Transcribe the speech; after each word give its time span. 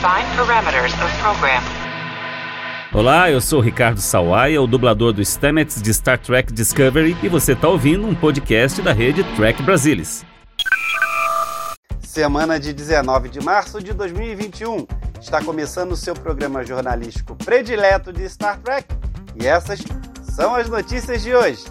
Define 0.00 0.34
parameters 0.34 0.94
of 0.94 1.14
program. 1.18 1.62
Olá, 2.90 3.30
eu 3.30 3.38
sou 3.38 3.60
Ricardo 3.60 4.00
Sawaia, 4.00 4.62
o 4.62 4.66
dublador 4.66 5.12
do 5.12 5.22
Stamets 5.22 5.82
de 5.82 5.92
Star 5.92 6.18
Trek 6.18 6.50
Discovery, 6.54 7.14
e 7.22 7.28
você 7.28 7.52
está 7.52 7.68
ouvindo 7.68 8.06
um 8.06 8.14
podcast 8.14 8.80
da 8.80 8.94
rede 8.94 9.22
Trek 9.36 9.62
Brasilis. 9.62 10.24
Semana 12.00 12.58
de 12.58 12.72
19 12.72 13.28
de 13.28 13.40
março 13.44 13.78
de 13.82 13.92
2021. 13.92 14.86
Está 15.20 15.44
começando 15.44 15.92
o 15.92 15.96
seu 15.96 16.14
programa 16.14 16.64
jornalístico 16.64 17.36
predileto 17.36 18.10
de 18.10 18.26
Star 18.26 18.58
Trek 18.60 18.88
e 19.38 19.46
essas 19.46 19.80
são 20.22 20.54
as 20.54 20.66
notícias 20.70 21.22
de 21.22 21.34
hoje. 21.34 21.62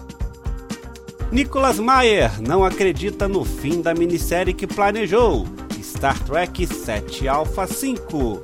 Nicholas 1.32 1.80
Meyer 1.80 2.40
não 2.40 2.64
acredita 2.64 3.26
no 3.26 3.44
fim 3.44 3.82
da 3.82 3.92
minissérie 3.92 4.54
que 4.54 4.68
planejou. 4.68 5.48
Star 5.90 6.18
Trek 6.20 6.66
7 6.66 7.26
Alpha 7.26 7.66
5. 7.66 8.40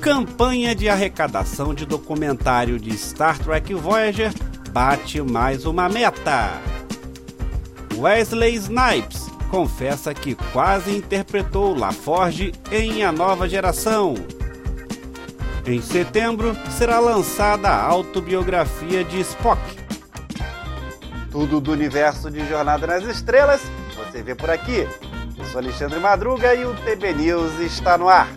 Campanha 0.00 0.74
de 0.74 0.88
arrecadação 0.88 1.72
de 1.72 1.86
documentário 1.86 2.80
de 2.80 2.98
Star 2.98 3.38
Trek 3.38 3.72
Voyager 3.74 4.32
bate 4.70 5.22
mais 5.22 5.64
uma 5.64 5.88
meta. 5.88 6.60
Wesley 7.96 8.56
Snipes 8.56 9.28
confessa 9.50 10.12
que 10.12 10.34
quase 10.52 10.94
interpretou 10.94 11.76
LaForge 11.76 12.52
em 12.72 13.04
A 13.04 13.12
Nova 13.12 13.48
Geração. 13.48 14.14
Em 15.64 15.80
setembro 15.80 16.56
será 16.76 16.98
lançada 16.98 17.68
a 17.68 17.82
autobiografia 17.82 19.04
de 19.04 19.20
Spock. 19.20 19.60
Tudo 21.30 21.60
do 21.60 21.70
universo 21.70 22.28
de 22.30 22.46
Jornada 22.48 22.86
nas 22.86 23.04
Estrelas 23.04 23.62
você 23.96 24.22
vê 24.22 24.34
por 24.34 24.50
aqui. 24.50 24.88
Sou 25.50 25.58
Alexandre 25.58 25.98
Madruga 25.98 26.54
e 26.54 26.64
o 26.64 26.72
TB 26.76 27.12
News 27.12 27.58
está 27.58 27.98
no 27.98 28.08
ar. 28.08 28.28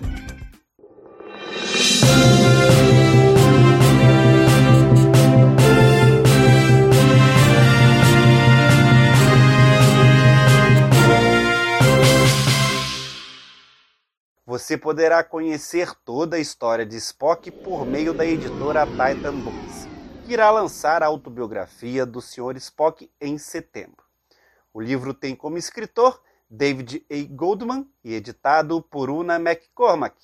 Você 14.43 14.75
poderá 14.75 15.23
conhecer 15.23 15.93
toda 16.03 16.37
a 16.37 16.39
história 16.39 16.83
de 16.83 16.95
Spock 16.95 17.51
por 17.51 17.85
meio 17.85 18.11
da 18.15 18.25
editora 18.25 18.87
Titan 18.87 19.35
Books, 19.35 19.87
que 20.25 20.33
irá 20.33 20.49
lançar 20.49 21.03
a 21.03 21.05
autobiografia 21.05 22.07
do 22.07 22.19
Sr. 22.19 22.57
Spock 22.57 23.07
em 23.21 23.37
setembro. 23.37 24.03
O 24.73 24.81
livro 24.81 25.13
tem 25.13 25.35
como 25.35 25.59
escritor 25.59 26.19
David 26.55 27.01
A. 27.09 27.33
Goldman 27.33 27.87
e 28.05 28.13
editado 28.13 28.79
por 28.79 29.09
Una 29.09 29.39
McCormack. 29.39 30.15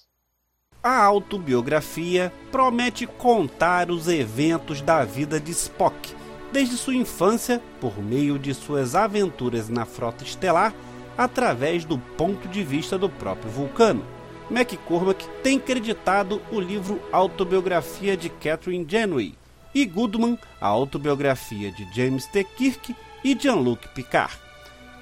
A 0.84 1.02
autobiografia 1.02 2.32
promete 2.52 3.08
contar 3.08 3.90
os 3.90 4.08
eventos 4.08 4.80
da 4.80 5.04
vida 5.04 5.40
de 5.40 5.50
Spock, 5.50 6.14
desde 6.52 6.78
sua 6.78 6.94
infância, 6.94 7.60
por 7.82 7.98
meio 8.00 8.38
de 8.38 8.54
suas 8.54 8.94
aventuras 8.94 9.70
na 9.70 9.86
frota 9.86 10.24
estelar, 10.24 10.72
através 11.18 11.84
do 11.84 11.98
ponto 11.98 12.48
de 12.48 12.64
vista 12.64 12.96
do 12.96 13.10
próprio 13.10 13.50
Vulcano. 13.50 14.06
McCormack 14.52 15.28
tem 15.42 15.60
creditado 15.60 16.40
o 16.52 16.60
livro 16.60 17.02
Autobiografia 17.12 18.16
de 18.16 18.30
Catherine 18.30 18.86
Janeway 18.88 19.34
e 19.74 19.84
Goodman 19.84 20.38
a 20.62 20.68
autobiografia 20.68 21.72
de 21.72 21.92
James 21.92 22.28
T. 22.28 22.44
Kirk 22.44 22.96
e 23.24 23.34
Jean-Luc 23.34 23.88
Picard. 23.96 24.49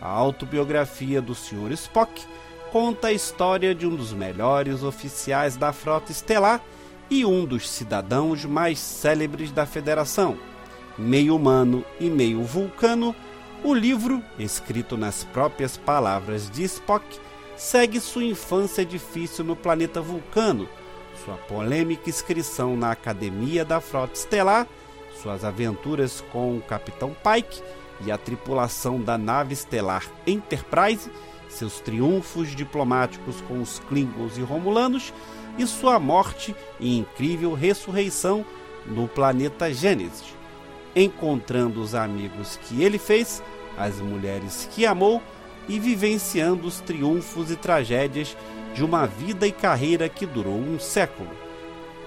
A 0.02 0.08
autobiografia 0.08 1.22
do 1.22 1.34
Sr. 1.34 1.72
Spock 1.72 2.24
conta 2.72 3.08
a 3.08 3.14
história 3.14 3.74
de 3.74 3.88
um 3.88 3.96
dos 3.96 4.14
melhores 4.14 4.84
oficiais 4.84 5.56
da 5.56 5.74
frota 5.74 6.12
estelar 6.12 6.62
e 7.10 7.26
um 7.26 7.46
dos 7.46 7.70
cidadãos 7.70 8.46
mais 8.46 8.80
célebres 8.80 9.52
da 9.52 9.66
Federação. 9.66 10.38
Meio 10.98 11.36
humano 11.36 11.84
e 12.00 12.10
meio 12.10 12.44
vulcano, 12.44 13.16
o 13.64 13.74
livro, 13.74 14.22
escrito 14.38 14.98
nas 14.98 15.24
próprias 15.24 15.78
palavras 15.78 16.50
de 16.50 16.64
Spock, 16.64 17.06
segue 17.56 18.00
sua 18.00 18.24
infância 18.24 18.86
difícil 18.86 19.44
no 19.44 19.56
planeta 19.56 20.00
Vulcano, 20.00 20.70
sua 21.26 21.36
polêmica 21.36 22.10
inscrição 22.10 22.78
na 22.78 22.92
Academia 22.92 23.66
da 23.66 23.82
Frota 23.82 24.14
Estelar, 24.14 24.68
suas 25.22 25.44
aventuras 25.44 26.24
com 26.32 26.56
o 26.56 26.62
Capitão 26.62 27.16
Pike 27.24 27.62
e 28.06 28.12
a 28.12 28.18
tripulação 28.18 29.02
da 29.02 29.18
nave 29.18 29.54
estelar 29.54 30.04
Enterprise, 30.26 31.10
seus 31.50 31.80
triunfos 31.80 32.56
diplomáticos 32.56 33.42
com 33.42 33.62
os 33.62 33.80
Klingons 33.80 34.38
e 34.38 34.42
Romulanos 34.42 35.14
e 35.58 35.66
sua 35.66 36.00
morte 36.00 36.56
e 36.80 36.98
incrível 36.98 37.54
ressurreição 37.54 38.46
no 38.86 39.08
planeta 39.08 39.74
Gênesis, 39.74 40.36
encontrando 40.96 41.82
os 41.82 41.96
amigos 41.96 42.60
que 42.64 42.84
ele 42.84 42.98
fez, 42.98 43.42
as 43.78 44.00
mulheres 44.00 44.70
que 44.72 44.86
amou 44.86 45.22
e 45.68 45.80
vivenciando 45.80 46.68
os 46.68 46.80
triunfos 46.80 47.52
e 47.52 47.56
tragédias 47.56 48.36
de 48.74 48.84
uma 48.84 49.06
vida 49.06 49.48
e 49.48 49.52
carreira 49.52 50.08
que 50.08 50.26
durou 50.26 50.56
um 50.56 50.80
século. 50.80 51.30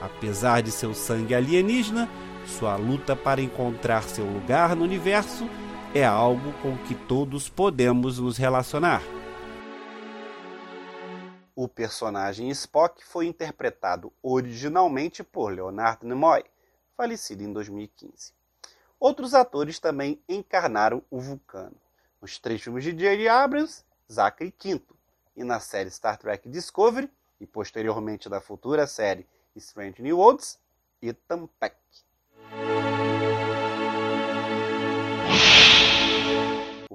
Apesar 0.00 0.62
de 0.62 0.70
seu 0.70 0.94
sangue 0.94 1.34
alienígena, 1.34 2.08
sua 2.46 2.76
luta 2.76 3.14
para 3.14 3.42
encontrar 3.42 4.02
seu 4.04 4.24
lugar 4.24 4.74
no 4.74 4.84
universo 4.84 5.48
é 5.92 6.04
algo 6.04 6.52
com 6.62 6.78
que 6.84 6.94
todos 6.94 7.48
podemos 7.48 8.20
nos 8.20 8.36
relacionar. 8.36 9.02
O 11.54 11.66
personagem 11.66 12.48
Spock 12.50 13.04
foi 13.04 13.26
interpretado 13.26 14.12
originalmente 14.22 15.24
por 15.24 15.52
Leonard 15.52 16.06
Nimoy, 16.06 16.44
falecido 16.96 17.42
em 17.42 17.52
2015. 17.52 18.32
Outros 19.00 19.34
atores 19.34 19.80
também 19.80 20.22
encarnaram 20.28 21.02
o 21.10 21.18
Vulcano. 21.18 21.76
Nos 22.22 22.38
três 22.38 22.62
filmes 22.62 22.84
de 22.84 22.92
J.J. 22.92 23.28
Abrams, 23.28 23.84
Zachary 24.10 24.52
Quinto, 24.52 24.96
e 25.36 25.42
na 25.42 25.58
série 25.58 25.90
Star 25.90 26.16
Trek 26.16 26.48
Discovery, 26.48 27.10
e 27.40 27.46
posteriormente 27.46 28.28
da 28.28 28.40
futura 28.40 28.86
série 28.86 29.26
Strange 29.56 30.00
New 30.00 30.18
Worlds, 30.18 30.58
Ethan 31.02 31.48
Peck. 31.58 31.76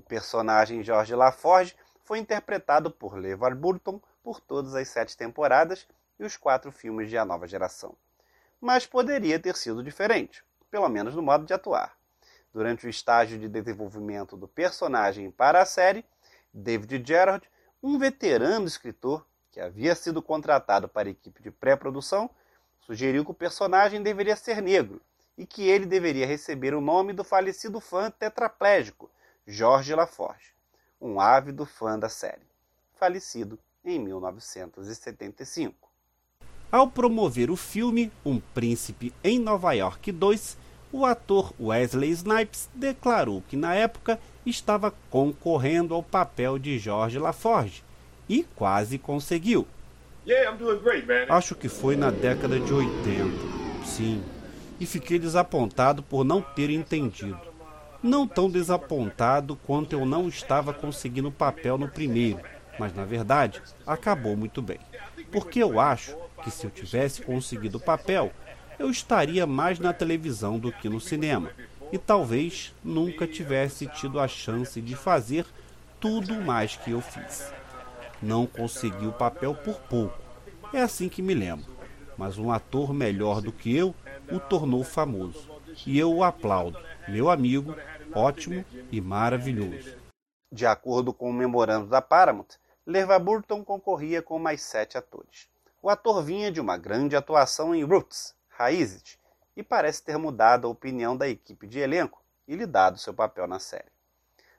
Personagem 0.08 0.84
George 0.84 1.14
LaForge 1.14 1.76
foi 2.04 2.20
interpretado 2.20 2.92
por 2.92 3.18
LeVar 3.18 3.56
Burton 3.56 4.00
por 4.24 4.40
todas 4.40 4.76
as 4.76 4.88
sete 4.88 5.18
temporadas 5.18 5.88
e 6.20 6.24
os 6.24 6.38
quatro 6.38 6.72
filmes 6.72 7.10
de 7.10 7.18
A 7.18 7.26
Nova 7.26 7.48
Geração. 7.48 7.96
Mas 8.62 8.86
poderia 8.86 9.40
ter 9.40 9.56
sido 9.56 9.84
diferente, 9.84 10.44
pelo 10.72 10.88
menos 10.88 11.16
no 11.16 11.22
modo 11.22 11.46
de 11.46 11.54
atuar. 11.54 11.98
Durante 12.54 12.88
o 12.88 12.90
estágio 12.90 13.38
de 13.38 13.50
desenvolvimento 13.50 14.38
do 14.38 14.48
personagem 14.48 15.30
para 15.30 15.62
a 15.62 15.66
série, 15.66 16.06
David 16.54 17.04
Gerard, 17.06 17.50
um 17.84 18.00
veterano 18.00 18.66
escritor 18.66 19.26
que 19.52 19.60
havia 19.60 19.94
sido 19.96 20.22
contratado 20.22 20.88
para 20.88 21.08
a 21.08 21.12
equipe 21.12 21.42
de 21.42 21.52
pré-produção, 21.52 22.30
sugeriu 22.80 23.26
que 23.26 23.32
o 23.32 23.34
personagem 23.34 24.02
deveria 24.02 24.36
ser 24.36 24.62
negro 24.62 25.02
e 25.38 25.46
que 25.46 25.68
ele 25.68 25.86
deveria 25.86 26.26
receber 26.26 26.74
o 26.74 26.82
nome 26.82 27.14
do 27.14 27.24
falecido 27.24 27.80
fã 27.80 28.10
tetraplégico 28.10 29.10
Jorge 29.48 29.94
Laforge, 29.94 30.54
um 31.00 31.20
ávido 31.20 31.68
fã 31.68 32.00
da 32.00 32.10
série, 32.10 32.42
falecido 33.00 33.60
em 33.84 34.00
1975. 34.00 35.88
Ao 36.72 36.90
promover 36.90 37.52
o 37.52 37.56
filme 37.56 38.12
Um 38.26 38.40
Príncipe 38.40 39.14
em 39.24 39.38
Nova 39.38 39.74
York 39.74 40.12
2, 40.12 40.58
o 40.92 41.06
ator 41.06 41.54
Wesley 41.60 42.10
Snipes 42.10 42.68
declarou 42.74 43.44
que 43.48 43.56
na 43.56 43.76
época 43.76 44.20
estava 44.44 44.92
concorrendo 45.12 45.94
ao 45.94 46.02
papel 46.02 46.58
de 46.58 46.80
Jorge 46.80 47.20
Laforge 47.20 47.84
e 48.28 48.44
quase 48.56 48.98
conseguiu. 48.98 49.68
Acho 51.30 51.54
que 51.54 51.70
foi 51.70 51.96
na 51.96 52.10
década 52.10 52.60
de 52.60 52.74
80, 52.74 53.86
sim, 53.86 54.24
e 54.80 54.88
fiquei 54.88 55.20
desapontado 55.20 56.02
por 56.02 56.26
não 56.26 56.42
ter 56.42 56.72
entendido. 56.72 57.55
Não 58.06 58.28
tão 58.28 58.52
desapontado 58.52 59.56
quanto 59.66 59.94
eu 59.94 60.06
não 60.06 60.28
estava 60.28 60.72
conseguindo 60.72 61.32
papel 61.32 61.76
no 61.76 61.88
primeiro, 61.88 62.40
mas 62.78 62.94
na 62.94 63.04
verdade 63.04 63.60
acabou 63.84 64.38
muito 64.38 64.62
bem. 64.62 64.78
Porque 65.32 65.58
eu 65.58 65.80
acho 65.80 66.16
que 66.44 66.52
se 66.52 66.68
eu 66.68 66.70
tivesse 66.70 67.24
conseguido 67.24 67.80
o 67.80 67.82
papel, 67.82 68.32
eu 68.78 68.92
estaria 68.92 69.48
mais 69.48 69.80
na 69.80 69.92
televisão 69.92 70.60
do 70.60 70.72
que 70.72 70.88
no 70.88 71.02
cinema, 71.02 71.50
e 71.92 71.98
talvez 71.98 72.76
nunca 72.84 73.26
tivesse 73.26 73.88
tido 73.88 74.20
a 74.20 74.28
chance 74.28 74.80
de 74.80 74.96
fazer 74.96 75.44
tudo 76.00 76.36
mais 76.36 76.76
que 76.76 76.92
eu 76.92 77.02
fiz. 77.02 77.52
Não 78.22 78.46
consegui 78.46 79.08
o 79.08 79.14
papel 79.14 79.56
por 79.56 79.80
pouco, 79.80 80.22
é 80.72 80.80
assim 80.80 81.10
que 81.10 81.24
me 81.24 81.34
lembro, 81.34 81.66
mas 82.16 82.38
um 82.38 82.52
ator 82.52 82.94
melhor 82.94 83.42
do 83.42 83.52
que 83.52 83.76
eu 83.76 83.96
o 84.32 84.40
tornou 84.40 84.84
famoso, 84.84 85.50
e 85.88 85.98
eu 85.98 86.14
o 86.14 86.24
aplaudo, 86.24 86.78
meu 87.08 87.32
amigo, 87.32 87.76
ótimo 88.16 88.64
e 88.92 89.02
maravilhoso. 89.02 89.98
De 90.52 90.66
acordo 90.66 91.14
com 91.14 91.30
o 91.30 91.34
memorando 91.34 91.88
da 91.88 92.02
Paramount, 92.02 92.48
Leva 92.86 93.20
Burton 93.20 93.64
concorria 93.64 94.22
com 94.22 94.40
mais 94.40 94.62
sete 94.62 94.98
atores. 94.98 95.50
O 95.82 95.90
ator 95.90 96.24
vinha 96.24 96.52
de 96.52 96.62
uma 96.62 96.78
grande 96.78 97.16
atuação 97.16 97.76
em 97.76 97.84
Roots, 97.84 98.34
Raízes, 98.48 99.18
e 99.56 99.64
parece 99.64 100.04
ter 100.04 100.18
mudado 100.18 100.68
a 100.68 100.70
opinião 100.70 101.16
da 101.16 101.28
equipe 101.28 101.68
de 101.68 101.80
elenco 101.80 102.24
e 102.48 102.56
lhe 102.56 102.66
dado 102.66 102.98
seu 102.98 103.14
papel 103.14 103.48
na 103.48 103.60
série. 103.60 103.92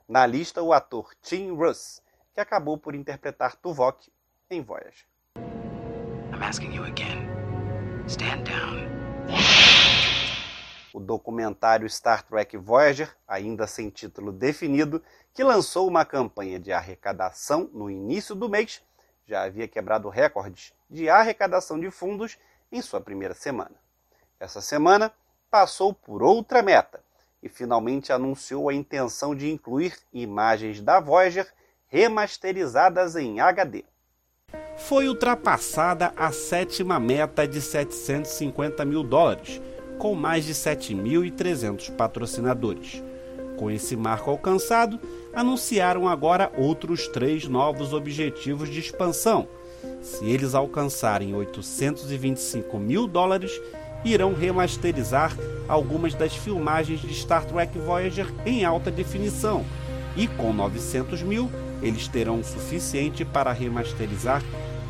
Na 0.09 0.27
lista, 0.27 0.63
o 0.63 0.73
ator 0.73 1.15
Tim 1.23 1.53
Russ, 1.53 2.01
que 2.35 2.41
acabou 2.41 2.79
por 2.79 2.95
interpretar 2.95 3.57
Tuvok 3.57 4.11
em 4.51 4.63
Voyage. 4.63 5.07
I'm 6.33 6.43
asking 6.43 6.73
you 6.73 6.85
again. 6.85 7.27
Stand 8.07 8.45
down. 8.45 8.96
O 10.97 10.99
documentário 10.99 11.87
Star 11.91 12.23
Trek 12.23 12.57
Voyager, 12.57 13.15
ainda 13.29 13.67
sem 13.67 13.91
título 13.91 14.33
definido, 14.33 15.03
que 15.35 15.45
lançou 15.45 15.87
uma 15.87 16.07
campanha 16.07 16.59
de 16.59 16.73
arrecadação 16.73 17.69
no 17.75 17.91
início 17.91 18.35
do 18.35 18.49
mês, 18.49 18.81
já 19.27 19.43
havia 19.43 19.69
quebrado 19.69 20.09
recordes 20.09 20.73
de 20.89 21.11
arrecadação 21.11 21.79
de 21.79 21.91
fundos 21.91 22.39
em 22.73 22.81
sua 22.81 22.99
primeira 22.99 23.35
semana. 23.35 23.75
Essa 24.41 24.63
semana 24.63 25.13
passou 25.51 25.93
por 25.93 26.23
outra 26.23 26.63
meta 26.63 27.05
e 27.43 27.49
finalmente 27.51 28.11
anunciou 28.11 28.71
a 28.71 28.75
intenção 28.75 29.35
de 29.35 29.51
incluir 29.51 29.99
imagens 30.15 30.81
da 30.81 30.99
Voyager 30.99 31.47
remasterizadas 31.89 33.17
em 33.17 33.39
HD. 33.39 33.85
Foi 34.79 35.09
ultrapassada 35.09 36.15
a 36.17 36.33
sétima 36.33 36.99
meta 36.99 37.47
de 37.47 37.61
750 37.61 38.83
mil 38.87 39.03
dólares, 39.03 39.61
com 39.99 40.15
mais 40.15 40.45
de 40.45 40.55
7.300 40.55 41.91
patrocinadores. 41.93 43.03
Com 43.57 43.71
esse 43.71 43.97
marco 43.97 44.31
alcançado, 44.31 45.01
anunciaram 45.35 46.07
agora 46.07 46.53
outros 46.57 47.09
três 47.09 47.49
novos 47.49 47.93
objetivos 47.93 48.71
de 48.71 48.81
expansão. 48.81 49.49
Se 50.03 50.25
eles 50.27 50.55
alcançarem 50.55 51.35
825 51.35 52.79
mil 52.79 53.07
dólares, 53.07 53.51
irão 54.05 54.35
remasterizar 54.35 55.37
algumas 55.69 56.15
das 56.15 56.35
filmagens 56.35 57.01
de 57.01 57.13
Star 57.15 57.45
Trek 57.45 57.79
Voyager 57.79 58.33
em 58.45 58.65
alta 58.65 58.91
definição, 58.91 59.65
e 60.17 60.27
com 60.27 60.53
900 60.53 61.23
mil, 61.23 61.51
eles 61.83 62.09
terão 62.09 62.41
o 62.41 62.45
suficiente 62.45 63.25
para 63.25 63.53
remasterizar 63.53 64.43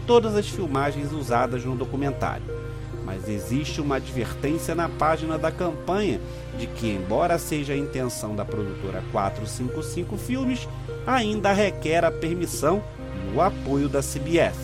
todas 0.07 0.37
as 0.37 0.49
filmagens 0.49 1.13
usadas 1.13 1.65
no 1.65 1.75
documentário. 1.75 2.66
Mas 3.07 3.29
existe 3.29 3.81
uma 3.81 3.97
advertência 3.97 4.75
na 4.75 4.89
página 4.89 5.39
da 5.39 5.53
campanha 5.53 6.21
de 6.59 6.67
que, 6.67 6.89
embora 6.89 7.39
seja 7.39 7.73
a 7.73 7.77
intenção 7.77 8.35
da 8.35 8.45
produtora 8.45 9.01
455 9.13 10.17
Filmes, 10.17 10.69
ainda 11.07 11.53
requer 11.53 12.05
a 12.05 12.11
permissão 12.11 12.83
e 13.31 13.37
o 13.37 13.41
apoio 13.41 13.89
da 13.89 14.01
CBS, 14.03 14.57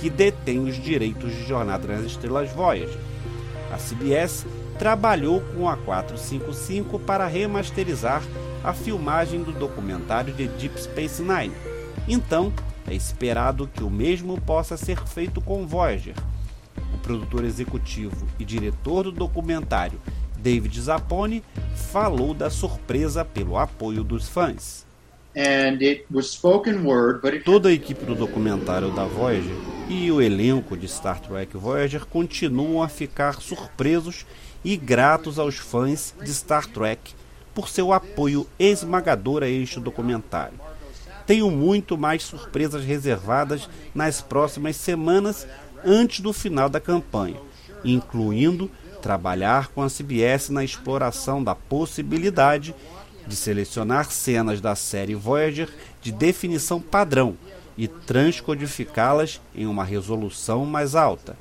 que 0.00 0.10
detém 0.10 0.58
os 0.58 0.74
direitos 0.74 1.32
de 1.32 1.46
Jornada 1.46 1.86
nas 1.86 2.04
Estrelas 2.04 2.50
Voyager. 2.50 2.98
A 3.72 3.76
CBS 3.76 4.44
trabalhou 4.76 5.40
com 5.56 5.68
a 5.68 5.76
455 5.76 6.98
para 6.98 7.28
remasterizar 7.28 8.24
a 8.64 8.72
filmagem 8.72 9.44
do 9.44 9.52
documentário 9.52 10.34
de 10.34 10.48
Deep 10.48 10.80
Space 10.80 11.22
Nine. 11.22 11.54
Então, 12.08 12.52
é 12.88 12.94
esperado 12.94 13.70
que 13.72 13.84
o 13.84 13.90
mesmo 13.90 14.40
possa 14.40 14.76
ser 14.76 14.98
feito 15.06 15.40
com 15.40 15.64
Voyager. 15.64 16.14
Produtor 17.08 17.44
executivo 17.44 18.28
e 18.38 18.44
diretor 18.44 19.04
do 19.04 19.12
documentário, 19.12 19.98
David 20.36 20.78
Zappone, 20.78 21.42
falou 21.90 22.34
da 22.34 22.50
surpresa 22.50 23.24
pelo 23.24 23.56
apoio 23.56 24.04
dos 24.04 24.28
fãs. 24.28 24.86
Word, 26.84 27.40
Toda 27.46 27.70
a 27.70 27.72
equipe 27.72 28.04
do 28.04 28.14
documentário 28.14 28.90
da 28.90 29.06
Voyager 29.06 29.56
e 29.88 30.12
o 30.12 30.20
elenco 30.20 30.76
de 30.76 30.86
Star 30.86 31.18
Trek 31.18 31.56
Voyager 31.56 32.04
continuam 32.04 32.82
a 32.82 32.88
ficar 32.90 33.40
surpresos 33.40 34.26
e 34.62 34.76
gratos 34.76 35.38
aos 35.38 35.56
fãs 35.56 36.14
de 36.22 36.34
Star 36.34 36.66
Trek 36.66 37.14
por 37.54 37.70
seu 37.70 37.90
apoio 37.90 38.46
esmagador 38.58 39.42
a 39.42 39.48
este 39.48 39.80
documentário. 39.80 40.60
Tenho 41.26 41.50
muito 41.50 41.98
mais 41.98 42.22
surpresas 42.22 42.84
reservadas 42.84 43.68
nas 43.94 44.22
próximas 44.22 44.76
semanas 44.76 45.46
antes 45.84 46.20
do 46.20 46.32
final 46.32 46.68
da 46.68 46.80
campanha, 46.80 47.40
incluindo 47.84 48.70
trabalhar 49.02 49.68
com 49.68 49.82
a 49.82 49.88
CBS 49.88 50.50
na 50.50 50.64
exploração 50.64 51.42
da 51.42 51.54
possibilidade 51.54 52.74
de 53.26 53.36
selecionar 53.36 54.10
cenas 54.10 54.60
da 54.60 54.74
série 54.74 55.14
Voyager 55.14 55.68
de 56.00 56.10
definição 56.10 56.80
padrão 56.80 57.36
e 57.76 57.86
transcodificá-las 57.86 59.40
em 59.54 59.66
uma 59.66 59.84
resolução 59.84 60.64
mais 60.64 60.94
alta. 60.94 61.36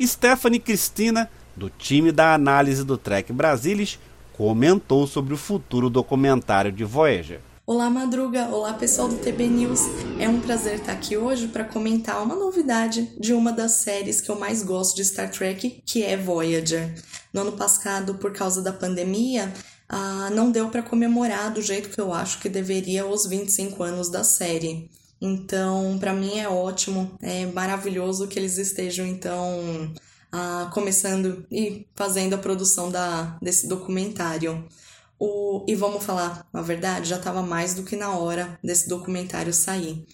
Stephanie 0.00 0.58
Cristina, 0.58 1.30
do 1.56 1.70
time 1.70 2.12
da 2.12 2.34
análise 2.34 2.84
do 2.84 2.98
Trek 2.98 3.32
Brasilis, 3.32 3.98
comentou 4.32 5.06
sobre 5.06 5.32
o 5.34 5.38
futuro 5.38 5.88
documentário 5.88 6.72
de 6.72 6.84
Voyager. 6.84 7.40
Olá, 7.64 7.88
Madruga! 7.88 8.48
Olá, 8.48 8.72
pessoal 8.72 9.06
do 9.06 9.18
TB 9.18 9.46
News! 9.46 9.82
É 10.18 10.28
um 10.28 10.40
prazer 10.40 10.80
estar 10.80 10.90
aqui 10.90 11.16
hoje 11.16 11.46
para 11.46 11.62
comentar 11.62 12.20
uma 12.20 12.34
novidade 12.34 13.12
de 13.20 13.32
uma 13.32 13.52
das 13.52 13.70
séries 13.70 14.20
que 14.20 14.28
eu 14.28 14.36
mais 14.36 14.64
gosto 14.64 14.96
de 14.96 15.04
Star 15.04 15.30
Trek, 15.30 15.80
que 15.86 16.02
é 16.02 16.16
Voyager. 16.16 16.92
No 17.32 17.42
ano 17.42 17.52
passado, 17.52 18.16
por 18.16 18.32
causa 18.32 18.60
da 18.60 18.72
pandemia, 18.72 19.52
ah, 19.88 20.28
não 20.32 20.50
deu 20.50 20.70
para 20.70 20.82
comemorar 20.82 21.52
do 21.52 21.62
jeito 21.62 21.90
que 21.90 22.00
eu 22.00 22.12
acho 22.12 22.40
que 22.40 22.48
deveria 22.48 23.06
os 23.06 23.26
25 23.26 23.80
anos 23.84 24.08
da 24.08 24.24
série. 24.24 24.90
Então, 25.20 25.98
para 26.00 26.12
mim 26.12 26.40
é 26.40 26.48
ótimo, 26.48 27.16
é 27.22 27.46
maravilhoso 27.46 28.26
que 28.26 28.40
eles 28.40 28.58
estejam 28.58 29.06
então 29.06 29.94
ah, 30.32 30.68
começando 30.74 31.46
e 31.48 31.86
fazendo 31.94 32.34
a 32.34 32.38
produção 32.38 32.90
da, 32.90 33.38
desse 33.40 33.68
documentário. 33.68 34.66
O, 35.24 35.64
e 35.68 35.76
vamos 35.76 36.02
falar 36.02 36.48
a 36.52 36.60
verdade, 36.60 37.08
já 37.08 37.16
estava 37.16 37.42
mais 37.44 37.74
do 37.74 37.84
que 37.84 37.94
na 37.94 38.18
hora 38.18 38.58
desse 38.60 38.88
documentário 38.88 39.52
sair. 39.52 40.04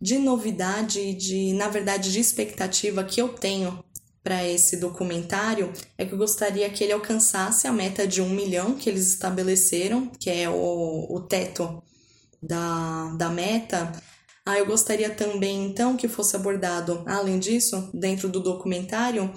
De 0.00 0.16
novidade, 0.16 1.12
de 1.12 1.52
na 1.52 1.68
verdade 1.68 2.10
de 2.10 2.18
expectativa 2.18 3.04
que 3.04 3.20
eu 3.20 3.28
tenho 3.28 3.84
para 4.24 4.48
esse 4.48 4.78
documentário 4.78 5.70
é 5.98 6.06
que 6.06 6.14
eu 6.14 6.16
gostaria 6.16 6.70
que 6.70 6.82
ele 6.82 6.94
alcançasse 6.94 7.66
a 7.66 7.72
meta 7.72 8.06
de 8.06 8.22
um 8.22 8.30
milhão 8.30 8.76
que 8.76 8.88
eles 8.88 9.06
estabeleceram, 9.08 10.10
que 10.18 10.30
é 10.30 10.48
o, 10.48 11.06
o 11.10 11.20
teto 11.20 11.82
da, 12.42 13.14
da 13.18 13.28
meta. 13.28 13.92
Ah, 14.46 14.58
eu 14.58 14.64
gostaria 14.64 15.10
também 15.10 15.66
então 15.66 15.98
que 15.98 16.08
fosse 16.08 16.34
abordado, 16.34 17.04
além 17.06 17.38
disso, 17.38 17.90
dentro 17.92 18.26
do 18.26 18.40
documentário, 18.40 19.30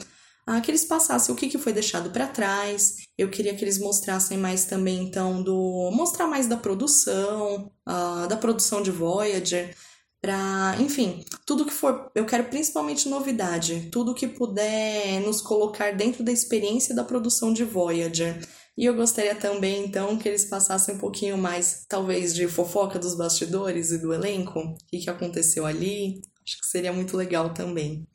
que 0.62 0.72
eles 0.72 0.86
passassem 0.86 1.34
o 1.34 1.38
que, 1.38 1.50
que 1.50 1.58
foi 1.58 1.74
deixado 1.74 2.10
para 2.10 2.28
trás. 2.28 2.96
Eu 3.18 3.30
queria 3.30 3.56
que 3.56 3.64
eles 3.64 3.78
mostrassem 3.78 4.38
mais 4.38 4.66
também, 4.66 5.04
então, 5.04 5.44
do. 5.44 5.92
mostrar 5.94 6.28
mais 6.28 6.48
da 6.48 6.58
produção, 6.58 7.72
ah, 7.86 8.26
da 8.28 8.36
produção 8.38 8.82
de 8.82 8.90
Voyager. 8.90 9.76
Pra, 10.22 10.76
enfim, 10.80 11.24
tudo 11.46 11.66
que 11.66 11.74
for, 11.74 12.12
eu 12.14 12.26
quero 12.26 12.46
principalmente 12.46 13.08
novidade, 13.08 13.88
tudo 13.90 14.14
que 14.14 14.28
puder 14.28 15.22
nos 15.22 15.40
colocar 15.40 15.96
dentro 15.96 16.24
da 16.24 16.32
experiência 16.32 16.94
da 16.94 17.06
produção 17.06 17.54
de 17.54 17.64
Voyager. 17.64 18.42
E 18.78 18.86
eu 18.86 18.96
gostaria 18.96 19.36
também, 19.36 19.86
então, 19.86 20.18
que 20.18 20.28
eles 20.28 20.46
passassem 20.46 20.96
um 20.96 20.98
pouquinho 20.98 21.38
mais, 21.38 21.86
talvez, 21.88 22.34
de 22.34 22.48
fofoca 22.48 22.98
dos 22.98 23.14
bastidores 23.14 23.92
e 23.92 23.98
do 23.98 24.14
elenco, 24.14 24.60
o 24.60 24.76
que, 24.88 25.00
que 25.00 25.10
aconteceu 25.10 25.66
ali. 25.66 26.22
Acho 26.46 26.60
que 26.60 26.66
seria 26.66 26.94
muito 26.94 27.16
legal 27.16 27.54
também. 27.54 28.08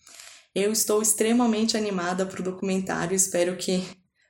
Eu 0.55 0.71
estou 0.71 1.03
extremamente 1.03 1.77
animada 1.77 2.25
para 2.25 2.39
o 2.39 2.45
documentário, 2.45 3.13
espero 3.13 3.57
que 3.57 3.85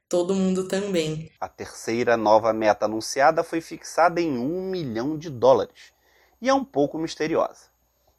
todo 0.09 0.35
mundo 0.35 0.67
também. 0.67 1.31
A 1.39 1.47
terceira 1.47 2.17
nova 2.17 2.51
meta 2.51 2.87
anunciada 2.87 3.45
foi 3.45 3.61
fixada 3.61 4.23
em 4.23 4.39
um 4.39 4.71
milhão 4.71 5.19
de 5.19 5.29
dólares 5.29 5.93
e 6.41 6.49
é 6.49 6.55
um 6.55 6.65
pouco 6.65 6.97
misteriosa. 6.97 7.67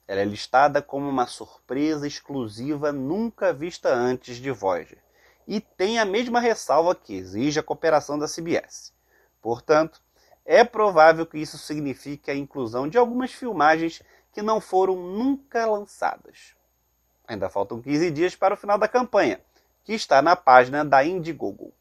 Ela 0.08 0.22
é 0.22 0.24
listada 0.24 0.84
como 0.84 1.10
uma 1.10 1.26
surpresa 1.26 2.06
exclusiva 2.06 2.92
nunca 2.92 3.52
vista 3.52 3.92
antes 3.92 4.38
de 4.38 4.52
Voyager 4.52 5.00
e 5.48 5.60
tem 5.60 5.98
a 5.98 6.06
mesma 6.06 6.40
ressalva 6.40 6.94
que 6.94 7.16
exige 7.16 7.60
a 7.60 7.64
cooperação 7.64 8.20
da 8.20 8.28
CBS. 8.28 8.94
Portanto, 9.42 10.00
é 10.46 10.64
provável 10.64 11.26
que 11.26 11.40
isso 11.40 11.58
signifique 11.58 12.30
a 12.30 12.36
inclusão 12.36 12.88
de 12.88 13.00
algumas 13.00 13.32
filmagens 13.32 14.04
que 14.32 14.44
não 14.44 14.62
foram 14.62 14.96
nunca 14.96 15.66
lançadas. 15.66 16.54
Ainda 17.28 17.50
faltam 17.50 17.82
15 17.82 18.12
dias 18.12 18.36
para 18.36 18.54
o 18.54 18.58
final 18.58 18.78
da 18.78 18.88
campanha, 18.88 19.40
que 19.84 19.94
está 19.94 20.22
na 20.22 20.36
página 20.36 20.86
da 20.86 21.04
Indiegogo. 21.04 21.74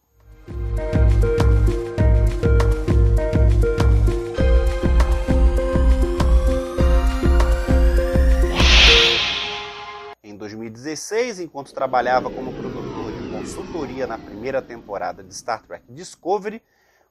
Em 10.23 10.35
2016, 10.35 11.41
enquanto 11.41 11.75
trabalhava 11.75 12.31
como 12.31 12.53
produtor 12.55 13.13
de 13.13 13.31
consultoria 13.31 14.07
na 14.07 14.17
primeira 14.17 14.63
temporada 14.63 15.23
de 15.23 15.35
Star 15.35 15.63
Trek 15.63 15.85
Discovery, 15.91 16.63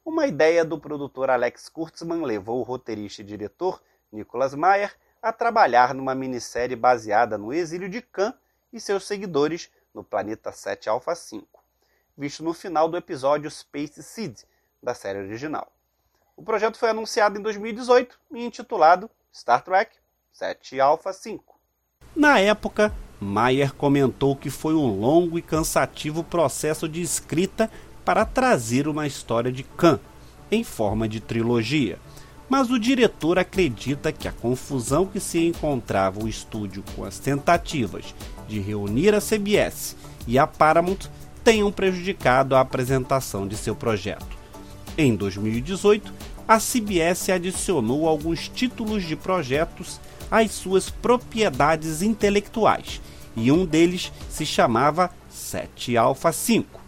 uma 0.03 0.25
ideia 0.25 0.65
do 0.65 0.79
produtor 0.79 1.29
Alex 1.29 1.69
Kurtzman 1.69 2.23
levou 2.23 2.59
o 2.59 2.63
roteirista 2.63 3.21
e 3.21 3.25
diretor 3.25 3.79
Nicholas 4.11 4.55
Meyer 4.55 4.91
a 5.23 5.31
trabalhar 5.31 5.93
numa 5.93 6.13
minissérie 6.13 6.75
baseada 6.75 7.37
no 7.37 7.53
exílio 7.53 7.87
de 7.87 8.01
Khan 8.01 8.33
e 8.73 8.79
seus 8.79 9.07
seguidores 9.07 9.69
no 9.95 10.03
planeta 10.03 10.51
7 10.51 10.89
Alpha 10.89 11.15
5, 11.15 11.47
visto 12.17 12.43
no 12.43 12.53
final 12.53 12.89
do 12.89 12.97
episódio 12.97 13.49
Space 13.49 14.03
Seed 14.03 14.41
da 14.81 14.93
série 14.93 15.19
original. 15.19 15.71
O 16.35 16.43
projeto 16.43 16.77
foi 16.77 16.89
anunciado 16.89 17.39
em 17.39 17.41
2018 17.41 18.19
e 18.33 18.43
intitulado 18.43 19.09
Star 19.33 19.63
Trek 19.63 19.95
7 20.33 20.81
Alpha 20.81 21.13
5. 21.13 21.57
Na 22.13 22.39
época, 22.39 22.93
Mayer 23.17 23.73
comentou 23.73 24.35
que 24.35 24.49
foi 24.49 24.73
um 24.73 24.99
longo 24.99 25.39
e 25.39 25.41
cansativo 25.41 26.21
processo 26.21 26.89
de 26.89 27.01
escrita 27.01 27.71
para 28.03 28.25
trazer 28.25 28.89
uma 28.89 29.07
história 29.07 29.53
de 29.53 29.63
Khan 29.63 30.01
em 30.51 30.65
forma 30.65 31.07
de 31.07 31.21
trilogia. 31.21 31.97
Mas 32.49 32.69
o 32.69 32.79
diretor 32.79 33.39
acredita 33.39 34.11
que 34.11 34.27
a 34.27 34.31
confusão 34.31 35.05
que 35.05 35.19
se 35.19 35.39
encontrava 35.39 36.23
o 36.23 36.27
estúdio 36.27 36.83
com 36.95 37.03
as 37.03 37.17
tentativas 37.19 38.13
de 38.47 38.59
reunir 38.59 39.13
a 39.13 39.21
CBS 39.21 39.95
e 40.27 40.37
a 40.37 40.45
Paramount 40.45 41.09
tenham 41.43 41.71
prejudicado 41.71 42.55
a 42.55 42.61
apresentação 42.61 43.47
de 43.47 43.57
seu 43.57 43.75
projeto. 43.75 44.25
Em 44.97 45.15
2018, 45.15 46.13
a 46.47 46.59
CBS 46.59 47.29
adicionou 47.29 48.07
alguns 48.07 48.47
títulos 48.47 49.03
de 49.03 49.15
projetos 49.15 49.99
às 50.29 50.51
suas 50.51 50.89
propriedades 50.89 52.01
intelectuais, 52.01 53.01
e 53.35 53.51
um 53.51 53.65
deles 53.65 54.11
se 54.29 54.45
chamava 54.45 55.09
7 55.29 55.97
Alpha 55.97 56.31
5. 56.31 56.79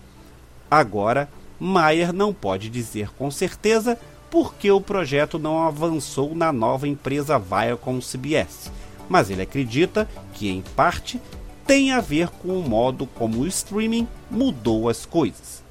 Agora, 0.69 1.29
Mayer 1.59 2.11
não 2.11 2.33
pode 2.33 2.69
dizer 2.69 3.09
com 3.11 3.31
certeza 3.31 3.97
por 4.29 4.55
que 4.55 4.71
o 4.71 4.81
projeto 4.81 5.39
não 5.39 5.63
avançou 5.63 6.35
na 6.35 6.51
nova 6.51 6.87
empresa 6.87 7.39
Viacom 7.39 7.99
CBS, 7.99 8.71
mas 9.07 9.29
ele 9.29 9.41
acredita 9.41 10.07
que, 10.33 10.49
em 10.49 10.61
parte, 10.61 11.21
tem 11.65 11.91
a 11.91 12.01
ver 12.01 12.29
com 12.29 12.59
o 12.59 12.67
modo 12.67 13.07
como 13.07 13.39
o 13.39 13.47
streaming 13.47 14.07
mudou 14.29 14.87
as 14.89 15.05
coisas. 15.05 15.63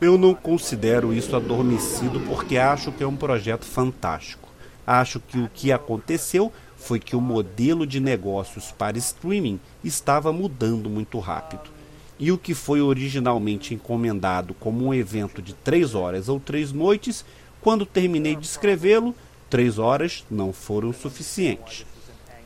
Eu 0.00 0.16
não 0.18 0.34
considero 0.34 1.12
isso 1.12 1.36
adormecido 1.36 2.20
porque 2.20 2.56
acho 2.56 2.90
que 2.90 3.04
é 3.04 3.06
um 3.06 3.16
projeto 3.16 3.64
fantástico. 3.64 4.48
Acho 4.86 5.20
que 5.20 5.38
o 5.38 5.50
que 5.52 5.70
aconteceu 5.70 6.52
foi 6.76 7.00
que 7.00 7.16
o 7.16 7.20
modelo 7.20 7.86
de 7.86 8.00
negócios 8.00 8.72
para 8.72 8.98
streaming 8.98 9.60
estava 9.82 10.32
mudando 10.32 10.88
muito 10.88 11.18
rápido. 11.18 11.70
E 12.18 12.32
o 12.32 12.38
que 12.38 12.54
foi 12.54 12.80
originalmente 12.80 13.74
encomendado 13.74 14.54
como 14.54 14.86
um 14.86 14.94
evento 14.94 15.42
de 15.42 15.52
três 15.52 15.94
horas 15.94 16.28
ou 16.28 16.40
três 16.40 16.72
noites, 16.72 17.24
quando 17.66 17.84
terminei 17.84 18.36
de 18.36 18.46
escrevê-lo, 18.46 19.12
três 19.50 19.76
horas 19.76 20.24
não 20.30 20.52
foram 20.52 20.92
suficientes. 20.92 21.84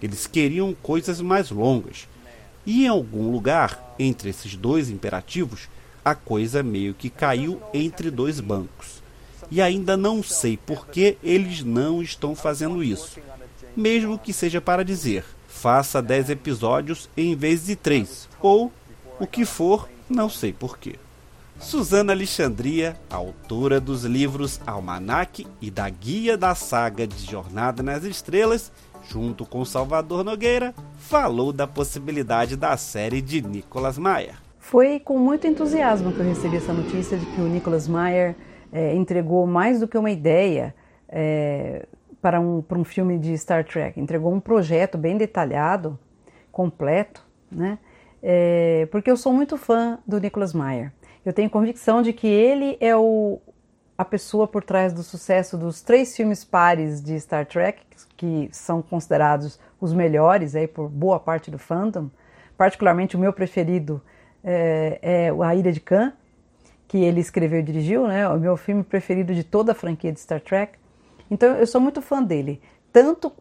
Eles 0.02 0.26
queriam 0.26 0.72
coisas 0.72 1.20
mais 1.20 1.50
longas. 1.50 2.08
E 2.64 2.86
em 2.86 2.88
algum 2.88 3.30
lugar, 3.30 3.94
entre 3.98 4.30
esses 4.30 4.56
dois 4.56 4.88
imperativos, 4.88 5.68
a 6.02 6.14
coisa 6.14 6.62
meio 6.62 6.94
que 6.94 7.10
caiu 7.10 7.60
entre 7.74 8.10
dois 8.10 8.40
bancos. 8.40 9.02
E 9.50 9.60
ainda 9.60 9.94
não 9.94 10.22
sei 10.22 10.56
por 10.56 10.86
que 10.86 11.18
eles 11.22 11.62
não 11.62 12.00
estão 12.00 12.34
fazendo 12.34 12.82
isso. 12.82 13.20
Mesmo 13.76 14.18
que 14.18 14.32
seja 14.32 14.58
para 14.58 14.82
dizer, 14.82 15.22
faça 15.46 16.00
10 16.00 16.30
episódios 16.30 17.10
em 17.14 17.36
vez 17.36 17.66
de 17.66 17.76
3, 17.76 18.26
ou 18.40 18.72
o 19.18 19.26
que 19.26 19.44
for, 19.44 19.86
não 20.08 20.30
sei 20.30 20.50
por 20.50 20.78
quê. 20.78 20.94
Suzana 21.60 22.14
Alexandria, 22.14 22.96
autora 23.10 23.78
dos 23.78 24.04
livros 24.04 24.58
Almanac 24.66 25.46
e 25.60 25.70
da 25.70 25.88
Guia 25.90 26.36
da 26.36 26.54
Saga 26.54 27.06
de 27.06 27.24
Jornada 27.24 27.82
nas 27.82 28.02
Estrelas, 28.02 28.72
junto 29.06 29.44
com 29.44 29.62
Salvador 29.64 30.24
Nogueira, 30.24 30.74
falou 30.96 31.52
da 31.52 31.66
possibilidade 31.66 32.56
da 32.56 32.76
série 32.78 33.20
de 33.20 33.42
Nicolas 33.42 33.98
Maia. 33.98 34.36
Foi 34.58 34.98
com 34.98 35.18
muito 35.18 35.46
entusiasmo 35.46 36.12
que 36.12 36.20
eu 36.20 36.24
recebi 36.24 36.56
essa 36.56 36.72
notícia 36.72 37.18
de 37.18 37.26
que 37.26 37.40
o 37.40 37.46
Nicholas 37.46 37.86
Meyer 37.86 38.34
é, 38.72 38.94
entregou 38.94 39.46
mais 39.46 39.80
do 39.80 39.86
que 39.86 39.98
uma 39.98 40.10
ideia 40.10 40.74
é, 41.08 41.86
para, 42.22 42.40
um, 42.40 42.62
para 42.62 42.78
um 42.78 42.84
filme 42.84 43.18
de 43.18 43.36
Star 43.36 43.64
Trek. 43.64 44.00
Entregou 44.00 44.32
um 44.32 44.40
projeto 44.40 44.96
bem 44.96 45.16
detalhado, 45.18 45.98
completo, 46.50 47.22
né? 47.52 47.78
É, 48.22 48.86
porque 48.90 49.10
eu 49.10 49.16
sou 49.16 49.32
muito 49.32 49.56
fã 49.56 49.98
do 50.06 50.18
Nicholas 50.18 50.52
Meyer. 50.52 50.92
Eu 51.24 51.32
tenho 51.32 51.50
convicção 51.50 52.00
de 52.00 52.12
que 52.12 52.26
ele 52.26 52.76
é 52.80 52.96
o, 52.96 53.40
a 53.96 54.04
pessoa 54.04 54.46
por 54.46 54.64
trás 54.64 54.92
do 54.92 55.02
sucesso 55.02 55.58
dos 55.58 55.82
três 55.82 56.16
filmes 56.16 56.44
pares 56.44 57.02
de 57.02 57.18
Star 57.20 57.44
Trek, 57.44 57.82
que 58.16 58.48
são 58.52 58.80
considerados 58.80 59.60
os 59.80 59.92
melhores 59.92 60.56
aí 60.56 60.66
por 60.66 60.88
boa 60.88 61.20
parte 61.20 61.50
do 61.50 61.58
fandom. 61.58 62.08
Particularmente 62.56 63.16
o 63.16 63.18
meu 63.18 63.32
preferido 63.32 64.00
é, 64.42 64.98
é 65.02 65.30
A 65.44 65.54
Ilha 65.54 65.72
de 65.72 65.80
Khan, 65.80 66.12
que 66.88 66.98
ele 66.98 67.20
escreveu 67.20 67.60
e 67.60 67.62
dirigiu, 67.62 68.06
né? 68.06 68.26
O 68.28 68.38
meu 68.38 68.56
filme 68.56 68.82
preferido 68.82 69.34
de 69.34 69.44
toda 69.44 69.72
a 69.72 69.74
franquia 69.74 70.12
de 70.12 70.20
Star 70.20 70.40
Trek. 70.40 70.78
Então 71.30 71.54
eu 71.56 71.66
sou 71.66 71.80
muito 71.80 72.00
fã 72.00 72.22
dele, 72.22 72.60
tanto 72.90 73.32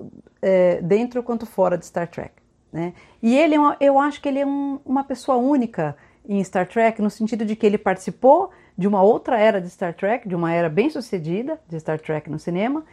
é, 0.41 0.81
dentro 0.81 1.23
quanto 1.23 1.45
fora 1.45 1.77
de 1.77 1.85
Star 1.85 2.07
Trek. 2.07 2.33
Né? 2.71 2.93
E 3.21 3.35
ele, 3.37 3.55
é 3.55 3.77
eu 3.79 3.97
acho 3.97 4.21
que 4.21 4.29
ele 4.29 4.39
é 4.39 4.45
um, 4.45 4.79
uma 4.85 5.03
pessoa 5.03 5.37
única 5.37 5.95
em 6.27 6.43
Star 6.43 6.67
Trek, 6.67 7.01
no 7.01 7.09
sentido 7.09 7.45
de 7.45 7.55
que 7.55 7.65
ele 7.65 7.77
participou 7.77 8.51
de 8.77 8.87
uma 8.87 9.01
outra 9.01 9.37
era 9.37 9.59
de 9.59 9.69
Star 9.69 9.93
Trek, 9.93 10.27
de 10.27 10.35
uma 10.35 10.53
era 10.53 10.69
bem 10.69 10.89
sucedida 10.89 11.59
de 11.67 11.79
Star 11.79 11.99
Trek 11.99 12.29
no 12.29 12.39
cinema, 12.39 12.83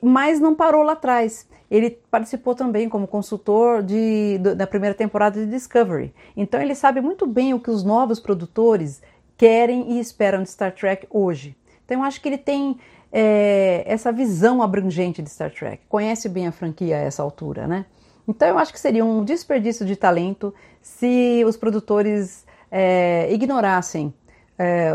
mas 0.00 0.40
não 0.40 0.54
parou 0.54 0.82
lá 0.82 0.92
atrás. 0.92 1.46
Ele 1.70 1.90
participou 2.10 2.54
também 2.54 2.88
como 2.88 3.06
consultor 3.06 3.82
de, 3.82 4.38
da 4.38 4.66
primeira 4.66 4.94
temporada 4.94 5.40
de 5.40 5.50
Discovery. 5.50 6.14
Então 6.36 6.60
ele 6.60 6.74
sabe 6.74 7.00
muito 7.00 7.26
bem 7.26 7.52
o 7.54 7.60
que 7.60 7.70
os 7.70 7.82
novos 7.82 8.20
produtores 8.20 9.02
querem 9.36 9.92
e 9.92 10.00
esperam 10.00 10.42
de 10.42 10.50
Star 10.50 10.72
Trek 10.72 11.06
hoje. 11.10 11.56
Então 11.84 11.98
eu 11.98 12.04
acho 12.04 12.20
que 12.20 12.28
ele 12.28 12.38
tem 12.38 12.78
é, 13.12 13.82
essa 13.86 14.10
visão 14.10 14.62
abrangente 14.62 15.20
de 15.20 15.28
Star 15.28 15.52
Trek, 15.52 15.82
conhece 15.88 16.28
bem 16.28 16.46
a 16.46 16.52
franquia 16.52 16.96
a 16.96 17.00
essa 17.00 17.22
altura, 17.22 17.66
né? 17.66 17.84
Então 18.26 18.48
eu 18.48 18.58
acho 18.58 18.72
que 18.72 18.80
seria 18.80 19.04
um 19.04 19.24
desperdício 19.24 19.84
de 19.84 19.96
talento 19.96 20.54
se 20.80 21.42
os 21.46 21.56
produtores 21.56 22.46
é, 22.70 23.32
ignorassem 23.32 24.12
é, 24.58 24.92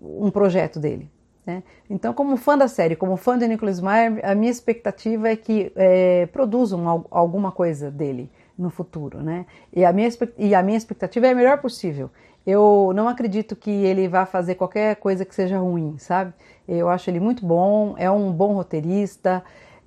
um 0.00 0.30
projeto 0.30 0.78
dele. 0.78 1.10
Né? 1.44 1.62
Então, 1.88 2.12
como 2.12 2.36
fã 2.36 2.58
da 2.58 2.68
série, 2.68 2.94
como 2.94 3.16
fã 3.16 3.38
de 3.38 3.48
Nicholas 3.48 3.80
Meyer, 3.80 4.20
a 4.22 4.34
minha 4.34 4.50
expectativa 4.50 5.30
é 5.30 5.36
que 5.36 5.72
é, 5.74 6.26
produzam 6.26 7.06
alguma 7.10 7.50
coisa 7.50 7.90
dele 7.90 8.30
no 8.56 8.70
futuro, 8.70 9.22
né? 9.22 9.46
E 9.72 9.84
a, 9.84 9.92
minha, 9.92 10.08
e 10.36 10.54
a 10.54 10.62
minha 10.62 10.76
expectativa 10.76 11.26
é 11.26 11.30
a 11.30 11.34
melhor 11.34 11.58
possível. 11.58 12.10
Eu 12.46 12.92
não 12.94 13.08
acredito 13.08 13.54
que 13.54 13.70
ele 13.70 14.08
vá 14.08 14.26
fazer 14.26 14.56
qualquer 14.56 14.96
coisa 14.96 15.24
que 15.24 15.34
seja 15.34 15.58
ruim, 15.58 15.96
sabe? 15.98 16.34
Eu 16.66 16.88
acho 16.88 17.08
ele 17.08 17.20
muito 17.20 17.46
bom, 17.46 17.94
é 17.96 18.10
um 18.10 18.32
bom 18.32 18.52
roteirista, 18.52 19.42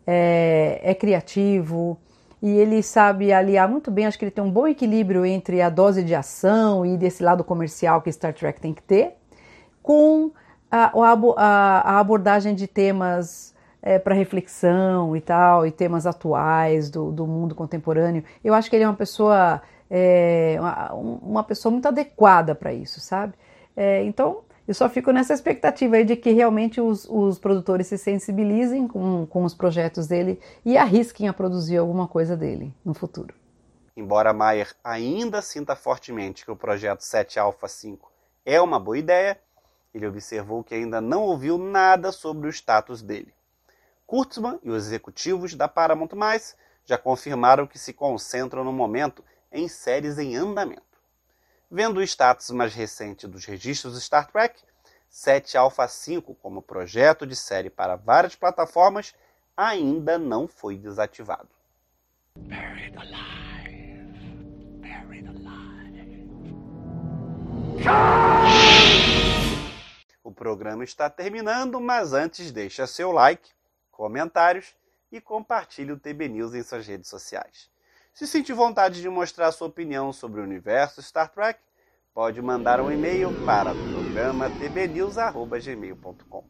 é, 0.08 0.80
é 0.84 0.96
criativo 0.96 1.98
e 2.42 2.50
ele 2.50 2.82
sabe 2.82 3.32
aliar 3.32 3.70
muito 3.70 3.92
bem. 3.92 4.06
Acho 4.06 4.18
que 4.18 4.26
ele 4.26 4.32
tem 4.32 4.44
um 4.44 4.52
bom 4.52 4.68
equilíbrio 4.68 5.26
entre 5.26 5.62
a 5.62 5.70
dose 5.70 6.04
de 6.04 6.16
ação 6.16 6.86
e 6.86 6.98
desse 6.98 7.24
lado 7.24 7.44
comercial 7.44 8.02
que 8.02 8.12
Star 8.12 8.34
Trek 8.34 8.60
tem 8.60 8.74
que 8.74 8.82
ter, 8.82 9.16
com 9.84 10.32
a, 10.72 10.92
a, 11.38 11.96
a 11.96 12.00
abordagem 12.00 12.56
de 12.56 12.66
temas 12.68 13.54
é, 13.82 13.98
para 14.00 14.16
reflexão 14.16 15.16
e 15.16 15.22
tal, 15.22 15.66
e 15.66 15.72
temas 15.72 16.06
atuais 16.06 16.90
do, 16.90 17.12
do 17.12 17.28
mundo 17.28 17.56
contemporâneo. 17.56 18.24
Eu 18.44 18.54
acho 18.54 18.70
que 18.70 18.76
ele 18.76 18.84
é 18.84 18.88
uma 18.88 18.96
pessoa, 18.96 19.62
é, 19.90 20.58
uma, 20.60 20.94
uma, 20.94 21.44
pessoa 21.44 21.72
muito 21.72 21.88
adequada 21.88 22.56
para 22.56 22.74
isso, 22.74 23.00
sabe? 23.00 23.34
É, 23.76 24.04
então, 24.04 24.42
eu 24.72 24.76
só 24.76 24.88
fico 24.88 25.12
nessa 25.12 25.34
expectativa 25.34 25.98
aí 25.98 26.06
de 26.06 26.16
que 26.16 26.32
realmente 26.32 26.80
os, 26.80 27.06
os 27.10 27.38
produtores 27.38 27.88
se 27.88 27.98
sensibilizem 27.98 28.88
com, 28.88 29.26
com 29.26 29.44
os 29.44 29.54
projetos 29.54 30.08
dele 30.08 30.40
e 30.64 30.78
arrisquem 30.78 31.28
a 31.28 31.34
produzir 31.34 31.76
alguma 31.76 32.08
coisa 32.08 32.38
dele 32.38 32.74
no 32.86 32.94
futuro. 32.94 33.36
Embora 33.98 34.32
Mayer 34.32 34.74
ainda 34.82 35.42
sinta 35.42 35.76
fortemente 35.76 36.46
que 36.46 36.52
o 36.52 36.56
projeto 36.56 37.02
7 37.02 37.38
Alpha 37.38 37.68
5 37.68 38.10
é 38.46 38.62
uma 38.62 38.80
boa 38.80 38.98
ideia, 38.98 39.38
ele 39.94 40.08
observou 40.08 40.64
que 40.64 40.74
ainda 40.74 41.02
não 41.02 41.24
ouviu 41.24 41.58
nada 41.58 42.10
sobre 42.14 42.48
o 42.48 42.50
status 42.50 43.02
dele. 43.02 43.34
Kurtzman 44.08 44.58
e 44.64 44.70
os 44.70 44.86
executivos 44.86 45.54
da 45.54 45.68
Paramount+, 45.68 46.12
já 46.86 46.98
confirmaram 46.98 47.68
que 47.68 47.78
se 47.78 47.92
concentram 47.92 48.64
no 48.64 48.72
momento 48.72 49.22
em 49.52 49.68
séries 49.68 50.18
em 50.18 50.38
andamento. 50.38 50.91
Vendo 51.74 52.02
o 52.02 52.04
status 52.04 52.50
mais 52.50 52.74
recente 52.76 53.26
dos 53.26 53.46
registros 53.46 54.04
Star 54.04 54.30
Trek, 54.30 54.62
7 55.10 55.58
Alpha 55.58 55.88
5 55.88 56.36
como 56.36 56.62
projeto 56.62 57.26
de 57.26 57.34
série 57.34 57.70
para 57.70 57.96
várias 57.96 58.36
plataformas 58.36 59.16
ainda 59.56 60.18
não 60.18 60.50
foi 60.50 60.78
desativado. 60.78 61.48
Buried 62.36 62.94
alive. 62.98 64.04
Buried 64.82 65.30
alive. 65.30 66.26
O 70.22 70.32
programa 70.34 70.84
está 70.84 71.10
terminando, 71.10 71.80
mas 71.80 72.12
antes 72.12 72.52
deixa 72.52 72.86
seu 72.86 73.14
like, 73.14 73.50
comentários 73.90 74.76
e 75.10 75.22
compartilhe 75.22 75.94
o 75.94 75.98
TB 75.98 76.28
News 76.28 76.54
em 76.54 76.64
suas 76.64 76.86
redes 76.86 77.08
sociais. 77.10 77.71
Se 78.14 78.28
sentir 78.28 78.54
vontade 78.54 79.02
de 79.02 79.10
mostrar 79.10 79.52
sua 79.52 79.68
opinião 79.68 80.12
sobre 80.12 80.42
o 80.42 80.44
universo 80.44 81.02
Star 81.02 81.30
Trek, 81.30 81.60
pode 82.14 82.42
mandar 82.42 82.82
um 82.82 82.92
e-mail 82.92 83.30
para 83.46 83.72
programa 83.74 84.50
tbnews.gmail.com. 84.50 86.44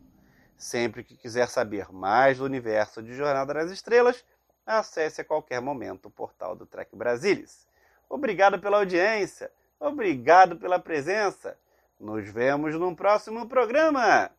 Sempre 0.57 1.03
que 1.03 1.15
quiser 1.15 1.47
saber 1.47 1.91
mais 1.91 2.39
do 2.39 2.45
universo 2.45 3.01
de 3.01 3.13
Jornada 3.13 3.53
nas 3.53 3.71
Estrelas, 3.71 4.23
acesse 4.65 5.21
a 5.21 5.25
qualquer 5.25 5.61
momento 5.61 6.07
o 6.07 6.11
portal 6.11 6.55
do 6.55 6.65
Trek 6.65 6.95
Brasilis. 6.95 7.67
Obrigado 8.09 8.59
pela 8.59 8.77
audiência, 8.77 9.51
obrigado 9.79 10.57
pela 10.57 10.79
presença. 10.79 11.57
Nos 11.99 12.27
vemos 12.27 12.75
no 12.75 12.95
próximo 12.95 13.47
programa. 13.47 14.31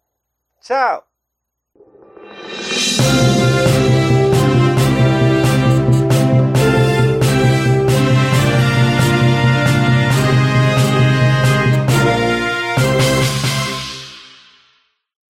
Tchau! 0.60 1.06